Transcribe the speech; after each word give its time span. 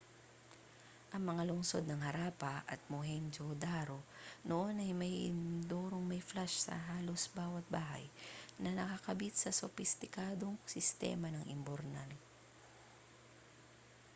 ang 1.13 1.23
mga 1.29 1.43
lungsod 1.53 1.83
ng 1.87 2.01
harappa 2.07 2.55
at 2.73 2.81
mohenjo-daro 2.93 3.99
noon 4.49 4.75
ay 4.83 4.91
may 5.01 5.13
inodorong 5.29 6.01
may 6.07 6.17
flush 6.29 6.55
sa 6.65 6.73
halos 6.89 7.23
bawat 7.37 7.61
bahay 7.77 8.01
na 8.63 8.69
nakakabit 8.79 9.33
sa 9.37 9.53
sopistikadong 9.61 10.55
sistema 10.73 11.27
ng 11.31 11.45
imburnal 11.55 12.09